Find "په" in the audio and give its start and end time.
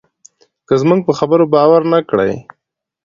1.07-1.13